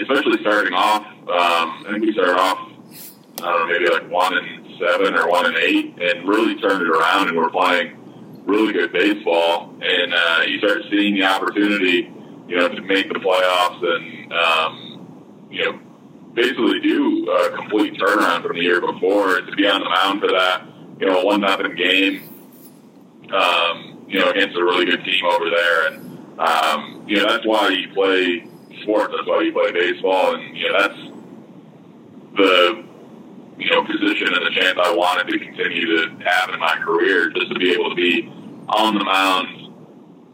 [0.00, 2.70] especially starting off, um, I think we started off
[3.40, 6.82] I don't know maybe like one and seven or one and eight, and really turned
[6.82, 7.96] it around, and we're playing
[8.46, 9.74] really good baseball.
[9.80, 12.12] And uh, you start seeing the opportunity,
[12.48, 15.80] you know, to make the playoffs and um, you know
[16.38, 20.28] basically do a complete turnaround from the year before to be on the mound for
[20.28, 20.64] that,
[21.00, 22.22] you know, one nothing game,
[23.32, 25.86] um, you know, against a really good team over there.
[25.88, 28.46] And, um, you know, that's why you play
[28.82, 29.12] sports.
[29.16, 30.36] That's why you play baseball.
[30.36, 31.00] And, you know, that's
[32.36, 32.84] the,
[33.58, 37.30] you know, position and the chance I wanted to continue to have in my career,
[37.30, 38.30] just to be able to be
[38.68, 39.74] on the mound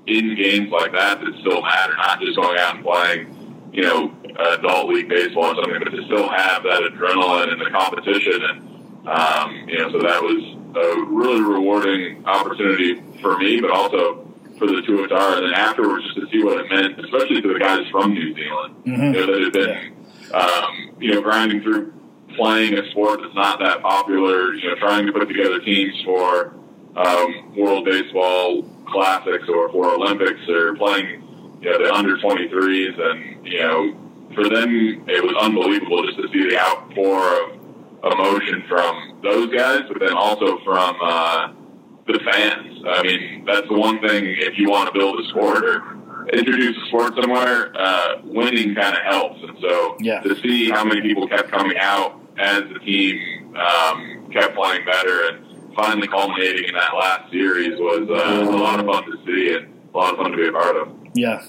[0.07, 3.34] in games like that that still matter, not just going out and playing
[3.75, 4.15] you know,
[4.55, 8.41] adult league baseball or something, but to still have that adrenaline and the competition.
[8.41, 10.43] And, um, you know, so that was
[10.77, 15.39] a really rewarding opportunity for me, but also for the Tuatara.
[15.39, 18.33] And then afterwards, just to see what it meant, especially to the guys from New
[18.35, 19.03] Zealand, mm-hmm.
[19.03, 19.97] you know, that had been,
[20.33, 21.93] um, you know, grinding through
[22.37, 26.55] playing a sport that's not that popular, you know, trying to put together teams for
[26.97, 31.24] um, World Baseball Classics or for Olympics or playing
[31.65, 33.97] you know, the under 23s, and you know,
[34.35, 37.55] for them it was unbelievable just to see the outpour
[38.03, 41.53] of emotion from those guys, but then also from uh,
[42.07, 42.83] the fans.
[42.87, 46.77] I mean, that's the one thing if you want to build a sport or introduce
[46.77, 49.41] a sport somewhere, uh, winning kind of helps.
[49.43, 50.21] And so yeah.
[50.21, 55.29] to see how many people kept coming out as the team um, kept playing better
[55.29, 59.55] and finally culminating in that last series was uh, a lot of fun to see
[59.55, 61.04] and a lot of fun to be a part of.
[61.15, 61.45] Yeah,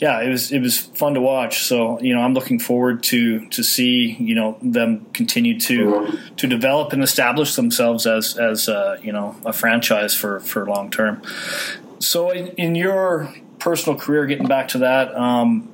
[0.00, 1.62] yeah, it was it was fun to watch.
[1.62, 6.46] So you know, I'm looking forward to to see you know them continue to to
[6.46, 11.22] develop and establish themselves as as uh, you know a franchise for for long term.
[11.98, 15.14] So in, in, your personal career, getting back to that.
[15.16, 15.72] Um,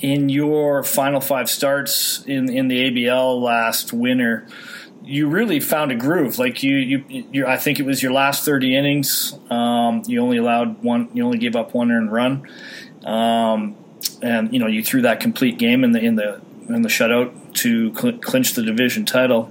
[0.00, 4.46] in your final five starts in in the ABL last winter,
[5.06, 6.38] you really found a groove.
[6.38, 9.38] Like you, you, you I think it was your last thirty innings.
[9.48, 11.08] Um, you only allowed one.
[11.14, 12.46] You only gave up one earned run,
[13.04, 13.76] um,
[14.20, 17.54] and you know you threw that complete game in the in the in the shutout
[17.54, 19.50] to cl- clinch the division title.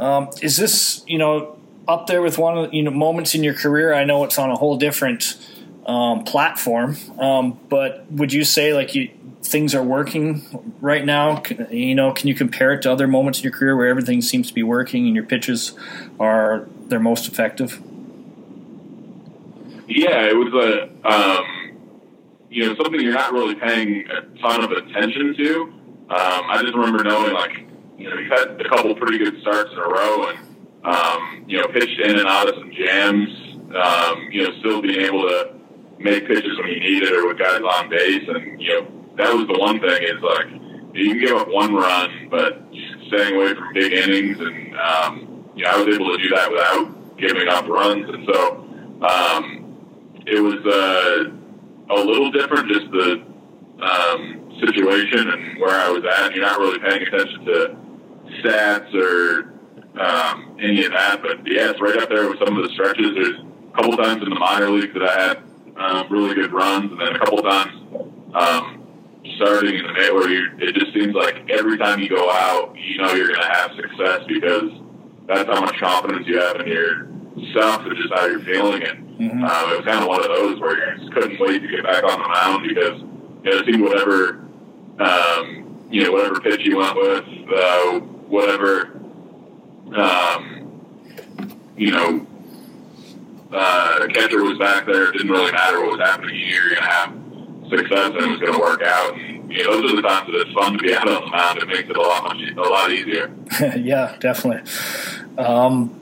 [0.00, 3.54] Um, is this you know up there with one of you know moments in your
[3.54, 3.94] career?
[3.94, 5.38] I know it's on a whole different
[5.86, 9.10] um, platform, um, but would you say like you
[9.42, 10.42] things are working
[10.80, 11.42] right now?
[11.70, 14.48] You know, can you compare it to other moments in your career where everything seems
[14.48, 15.72] to be working and your pitches
[16.20, 17.82] are their most effective?
[19.88, 21.76] Yeah, it was a um,
[22.48, 25.62] you know something you're not really paying a ton of attention to.
[26.08, 27.66] Um, I just remember knowing like
[27.98, 30.38] you know you had a couple pretty good starts in a row and
[30.84, 33.28] um, you know pitched in and out of some jams.
[33.74, 35.54] Um, you know, still being able to
[36.02, 38.86] make pitches when you need it or with guys on base, and you know
[39.16, 40.46] that was the one thing is like
[40.94, 42.62] you can give up one run, but
[43.08, 46.50] staying away from big innings, and um, you know, I was able to do that
[46.50, 48.56] without giving up runs, and so
[49.02, 52.68] um, it was uh, a little different.
[52.68, 53.24] Just the
[53.82, 56.34] um, situation and where I was at.
[56.34, 57.76] You're not really paying attention to
[58.42, 59.52] stats or
[60.00, 61.22] um, any of that.
[61.22, 63.14] But yeah, it's right up there with some of the stretches.
[63.14, 65.42] There's a couple times in the minor leagues that I had
[65.82, 67.72] um, really good runs, and then a couple times
[68.34, 68.82] um,
[69.36, 72.74] starting in the May where you, it just seems like every time you go out,
[72.76, 74.70] you know you're going to have success because
[75.26, 78.82] that's how much confidence you have in yourself and just how you're feeling.
[78.82, 79.44] And mm-hmm.
[79.44, 81.84] um, it was kind of one of those where you just couldn't wait to get
[81.84, 84.40] back on the mound because you know, it seemed whatever
[84.98, 87.24] um, you know whatever pitch you went with,
[87.54, 89.00] uh, whatever
[89.94, 90.80] um,
[91.76, 92.26] you know
[93.52, 95.08] uh, catcher was back there.
[95.08, 96.34] It didn't really matter what was happening.
[96.36, 97.22] You You're going to have
[97.68, 99.14] success and it was going to work out.
[99.14, 101.30] And, you know, those are the times that it's fun to be out on the
[101.30, 101.58] mound.
[101.58, 103.34] It makes it a lot much, a lot easier.
[103.76, 104.70] yeah, definitely.
[105.38, 105.98] Um,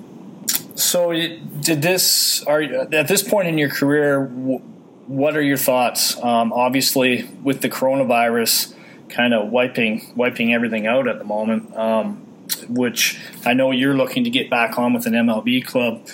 [0.74, 2.42] so, did this?
[2.44, 4.24] Are at this point in your career?
[4.24, 6.16] What are your thoughts?
[6.22, 8.74] Um, obviously, with the coronavirus
[9.08, 12.16] kind of wiping wiping everything out at the moment, um,
[12.68, 16.06] which I know you're looking to get back on with an MLB club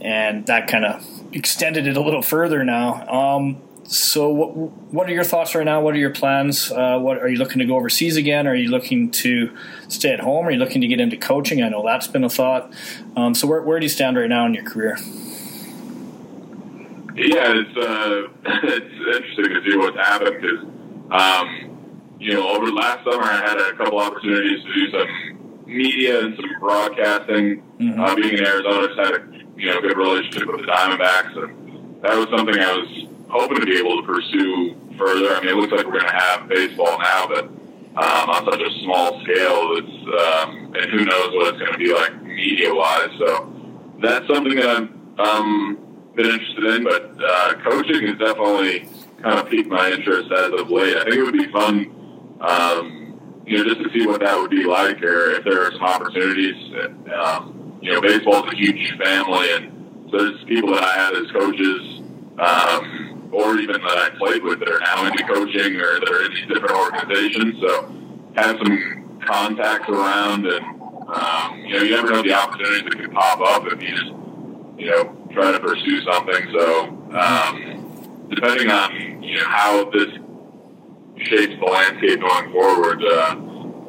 [0.00, 3.06] and that kind of extended it a little further now.
[3.08, 5.80] Um, so, what, what are your thoughts right now?
[5.80, 6.70] What are your plans?
[6.70, 8.46] Uh, what are you looking to go overseas again?
[8.46, 9.56] Are you looking to
[9.88, 10.46] stay at home?
[10.46, 11.62] Are you looking to get into coaching?
[11.62, 12.70] I know that's been a thought.
[13.16, 14.98] Um, so, where, where do you stand right now in your career?
[17.14, 18.28] Yeah, it's uh,
[18.64, 20.64] it's interesting to see what's happened because,
[21.10, 26.24] um, you know, over last summer I had a couple opportunities to do some media
[26.24, 27.62] and some broadcasting.
[27.80, 28.00] Mm-hmm.
[28.00, 32.02] Uh, being in Arizona, just had a you know good relationship with the Diamondbacks, and
[32.02, 35.34] that was something I was hoping to be able to pursue further.
[35.34, 38.60] I mean, it looks like we're going to have baseball now, but um, on such
[38.60, 42.72] a small scale, it's um, and who knows what it's going to be like media
[42.72, 43.10] wise.
[43.18, 43.52] So
[44.00, 45.78] that's something that I've um,
[46.14, 48.88] been interested in, but uh, coaching has definitely
[49.22, 50.96] kind of piqued my interest as of late.
[50.96, 51.94] I think it would be fun.
[52.40, 55.72] Um, you know, just to see what that would be like, or if there are
[55.72, 56.54] some opportunities.
[56.74, 60.94] And, um, you know, baseball is a huge family, and so there's people that I
[60.94, 62.00] had as coaches,
[62.38, 66.24] um, or even that I played with that are now into coaching or that are
[66.24, 67.60] in these different organizations.
[67.60, 67.92] So
[68.36, 70.64] have some contacts around, and
[71.08, 74.12] um, you know, you never know the opportunities that could pop up if you just,
[74.78, 76.52] you know, try to pursue something.
[76.52, 80.08] So um, depending on you know how this
[81.18, 83.02] shapes the landscape going forward.
[83.04, 83.36] Uh,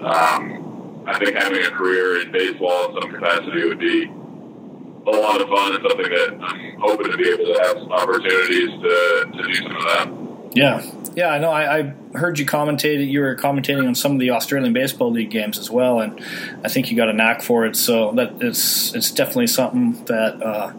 [0.02, 0.59] um,
[1.06, 5.48] I think having a career in baseball in some capacity would be a lot of
[5.50, 9.44] fun and something that I'm hoping to be able to have some opportunities to, to
[9.48, 10.30] do some of that.
[10.54, 10.84] Yeah,
[11.16, 11.52] yeah, I know.
[11.52, 13.08] I, I heard you commentate.
[13.08, 16.20] You were commentating on some of the Australian Baseball League games as well, and
[16.64, 17.76] I think you got a knack for it.
[17.76, 20.74] So that it's it's definitely something that uh,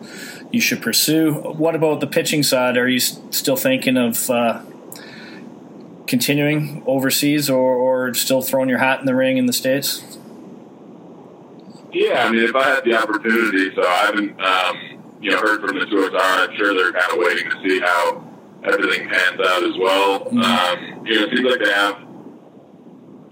[0.51, 1.35] you should pursue.
[1.35, 2.77] What about the pitching side?
[2.77, 4.62] Are you still thinking of uh,
[6.09, 10.10] continuing overseas, or, or still throwing your hat in the ring in the states?
[11.93, 15.61] Yeah, I mean, if I had the opportunity, so I haven't, um, you know, heard
[15.61, 16.49] from the Tuatara.
[16.49, 18.24] I'm sure they're kind of waiting to see how
[18.64, 20.20] everything pans out as well.
[20.20, 20.41] Mm-hmm.
[20.41, 21.97] Um, you know, it seems like they have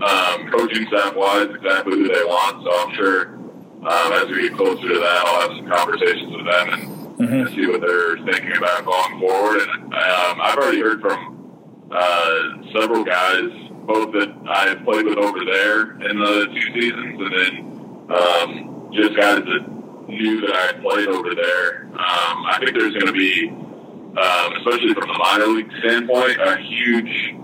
[0.00, 2.64] um, coaching staff wise exactly who they want.
[2.64, 3.26] So I'm sure
[3.78, 7.54] um, as we get closer to that, I'll have some conversations with them and, mm-hmm.
[7.54, 9.60] see what they're thinking about going forward.
[9.60, 12.40] And um, I've already heard from uh,
[12.78, 13.50] several guys,
[13.86, 17.67] both that I've played with over there in the two seasons, and then
[18.10, 19.64] um, just guys that
[20.08, 21.84] knew that I played over there.
[21.92, 26.56] Um, I think there's going to be, um, especially from the minor league standpoint, a
[26.56, 27.34] huge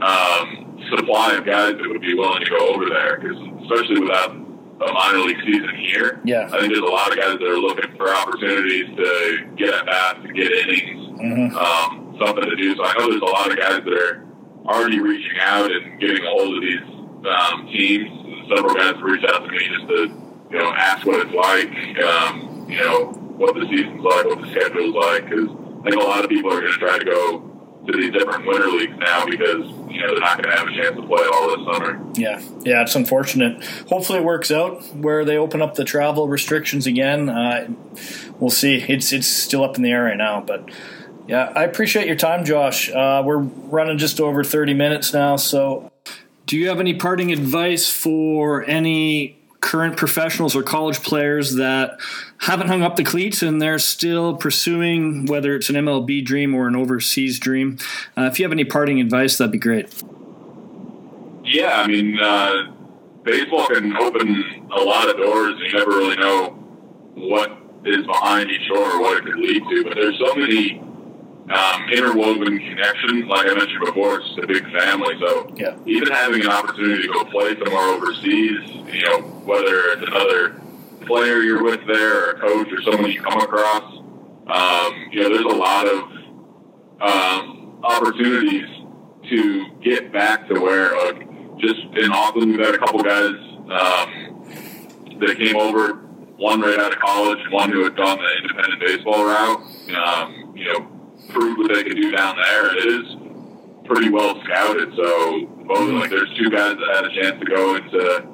[0.00, 3.18] um, supply of guys that would be willing to go over there.
[3.18, 6.46] Because especially without a minor league season here, yeah.
[6.46, 9.86] I think there's a lot of guys that are looking for opportunities to get at
[9.86, 11.56] bats, to get innings, mm-hmm.
[11.56, 12.74] um, something to do.
[12.76, 14.24] So I know there's a lot of guys that are
[14.64, 19.44] already reaching out and getting a hold of these um, teams several guys reached out
[19.44, 19.96] to me just to,
[20.50, 21.70] you know, ask what it's like,
[22.04, 26.04] um, you know, what the season's like, what the schedule's like, because I think a
[26.04, 27.50] lot of people are going to try to go
[27.86, 30.72] to these different winter leagues now because you know they're not going to have a
[30.72, 32.12] chance to play all this summer.
[32.14, 33.64] Yeah, yeah, it's unfortunate.
[33.88, 37.28] Hopefully, it works out where they open up the travel restrictions again.
[37.28, 37.68] Uh,
[38.38, 38.84] we'll see.
[38.88, 40.68] It's it's still up in the air right now, but.
[41.28, 42.90] Yeah, I appreciate your time, Josh.
[42.90, 45.89] Uh, we're running just over 30 minutes now, so
[46.50, 51.96] do you have any parting advice for any current professionals or college players that
[52.38, 56.66] haven't hung up the cleats and they're still pursuing whether it's an MLB dream or
[56.66, 57.78] an overseas dream?
[58.18, 60.02] Uh, if you have any parting advice, that'd be great.
[61.44, 62.72] Yeah, I mean, uh,
[63.22, 66.48] baseball can open a lot of doors, and you never really know
[67.14, 69.84] what is behind each door or what it could lead to.
[69.84, 70.82] But there's so many
[71.48, 73.26] um, interwoven connection.
[73.28, 75.14] Like I mentioned before, it's just a big family.
[75.20, 75.76] So Yeah.
[75.86, 78.60] even having an opportunity to go play somewhere overseas,
[78.92, 80.60] you know, whether it's another
[81.06, 83.82] player you're with there, or a coach, or someone you come across,
[84.46, 86.02] um, you know, there's a lot of
[87.00, 88.68] um, opportunities
[89.28, 93.34] to get back to where, like, just in Auckland, we've had a couple guys
[93.70, 95.94] um, that came over,
[96.36, 99.60] one right out of college, and one who had gone the independent baseball route.
[99.94, 100.86] Um, you know,
[101.30, 102.76] proved what they could do down there.
[102.76, 103.16] It is
[103.84, 104.94] pretty well scouted.
[104.96, 108.26] So both like there's two guys that had a chance to go into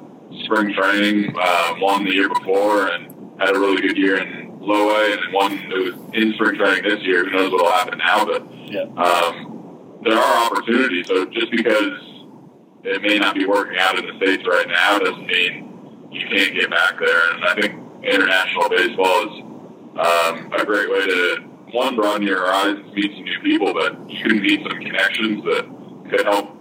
[0.45, 4.89] spring training, uh, one the year before and had a really good year in low
[4.89, 7.25] A, and then one who was in spring training this year.
[7.25, 8.25] Who knows what'll happen now?
[8.25, 8.81] But Yeah.
[8.97, 11.07] um, there are opportunities.
[11.07, 11.93] So just because
[12.83, 16.53] it may not be working out in the states right now doesn't mean you can't
[16.53, 17.31] get back there.
[17.33, 19.43] And I think international baseball is
[19.97, 24.23] um, a great way to one broaden your horizons, meet some new people, but you
[24.23, 25.65] can meet some connections that
[26.09, 26.57] could help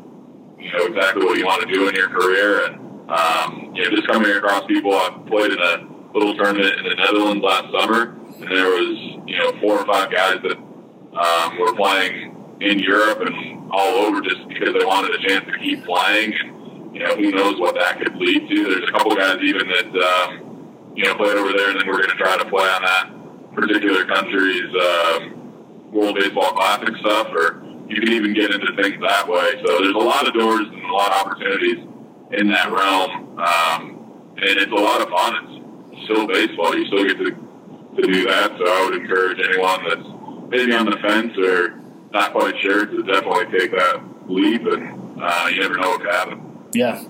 [0.58, 2.66] you know exactly what you want to do in your career.
[2.66, 4.92] And um, you know, just coming across people.
[4.92, 9.38] I played in a little tournament in the Netherlands last summer, and there was you
[9.38, 14.48] know four or five guys that um, were playing in Europe and all over just
[14.48, 16.34] because they wanted a chance to keep playing.
[16.34, 18.64] And, you know, who knows what that could lead to.
[18.64, 21.98] There's a couple guys even that, um, you know, played over there and then we're
[21.98, 23.15] going to try to play on that
[23.56, 29.26] particular country's um, World Baseball Classic stuff, or you can even get into things that
[29.26, 29.62] way.
[29.64, 31.84] So there's a lot of doors and a lot of opportunities
[32.32, 33.38] in that realm.
[33.38, 35.88] Um, and it's a lot of fun.
[35.92, 36.76] It's still baseball.
[36.76, 38.52] You still get to, to do that.
[38.58, 41.80] So I would encourage anyone that's maybe on the fence or
[42.12, 46.10] not quite sure to definitely take that leap, and uh, you never know what could
[46.10, 46.68] happen.
[46.74, 47.02] Yeah.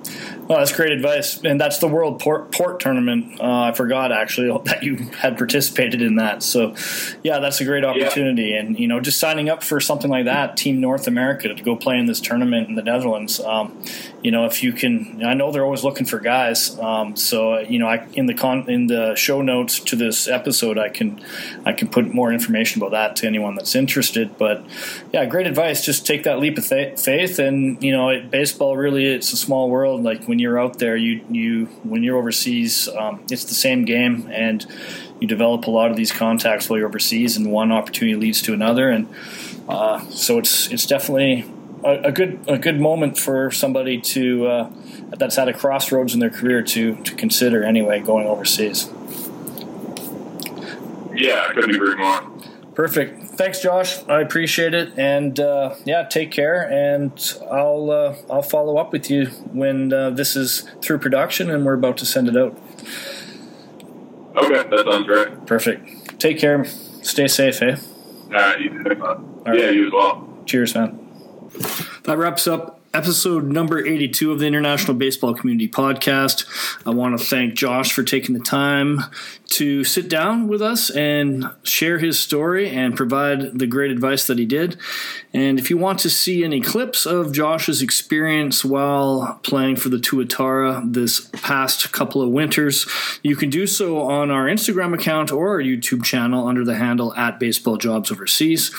[0.49, 1.43] Well, that's great advice.
[1.43, 3.41] And that's the World Port, Port Tournament.
[3.41, 6.43] Uh, I forgot actually that you had participated in that.
[6.43, 6.75] So,
[7.23, 8.55] yeah, that's a great opportunity.
[8.55, 11.75] And, you know, just signing up for something like that, Team North America, to go
[11.75, 13.41] play in this tournament in the Netherlands.
[13.41, 13.83] Um,
[14.23, 16.79] you know, if you can, I know they're always looking for guys.
[16.79, 20.79] Um, so, you know, I, in the con, in the show notes to this episode,
[20.79, 21.21] I can,
[21.65, 24.39] I can put more information about that to anyone that's interested.
[24.39, 24.65] But
[25.13, 25.85] yeah, great advice.
[25.85, 27.39] Just take that leap of th- faith.
[27.39, 30.03] And, you know, it, baseball really, it's a small world.
[30.03, 34.29] Like when you're out there, you, you, when you're overseas, um, it's the same game
[34.31, 34.67] and
[35.21, 38.53] you develop a lot of these contacts while you're overseas and one opportunity leads to
[38.53, 38.91] another.
[38.91, 39.09] And,
[39.69, 41.45] uh, so it's, it's definitely,
[41.85, 44.71] a, a good a good moment for somebody to uh,
[45.17, 48.91] that's at a crossroads in their career to to consider anyway going overseas.
[51.15, 52.23] Yeah, I couldn't agree more.
[52.75, 53.26] Perfect.
[53.37, 54.03] Thanks, Josh.
[54.09, 56.63] I appreciate it, and uh, yeah, take care.
[56.63, 57.13] And
[57.51, 61.75] I'll uh, I'll follow up with you when uh, this is through production and we're
[61.75, 62.59] about to send it out.
[64.37, 65.47] Okay, that sounds great.
[65.47, 66.19] Perfect.
[66.19, 66.65] Take care.
[66.65, 67.77] Stay safe, eh?
[68.27, 68.85] All right, you,
[69.47, 70.29] yeah, you as well.
[70.47, 70.99] Cheers, man.
[72.05, 76.47] That wraps up episode number 82 of the International Baseball Community Podcast.
[76.87, 79.01] I want to thank Josh for taking the time
[79.49, 84.39] to sit down with us and share his story and provide the great advice that
[84.39, 84.79] he did.
[85.35, 89.99] And if you want to see any clips of Josh's experience while playing for the
[89.99, 92.89] Tuatara this past couple of winters,
[93.23, 97.15] you can do so on our Instagram account or our YouTube channel under the handle
[97.15, 98.75] at Baseball Jobs Overseas.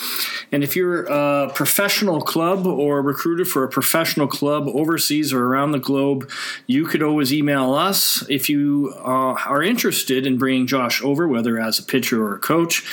[0.51, 5.72] And if you're a professional club or recruiter for a professional club overseas or around
[5.72, 6.30] the globe,
[6.66, 11.60] you could always email us if you uh, are interested in bringing Josh over, whether
[11.60, 12.84] as a pitcher or a coach,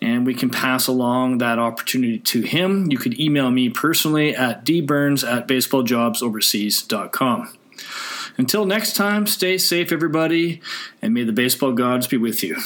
[0.00, 2.88] and we can pass along that opportunity to him.
[2.90, 7.58] You could email me personally at dburns at baseballjobsoverseas.com.
[8.38, 10.62] Until next time, stay safe, everybody,
[11.02, 12.56] and may the baseball gods be with you.